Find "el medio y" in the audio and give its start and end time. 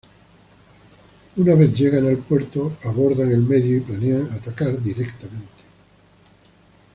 3.31-3.81